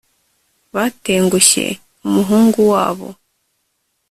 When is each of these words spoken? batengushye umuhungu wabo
batengushye 0.73 1.65
umuhungu 2.05 2.59
wabo 2.73 3.07